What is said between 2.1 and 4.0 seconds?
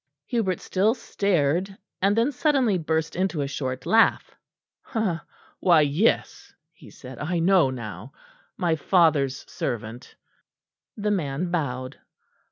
then suddenly burst into a short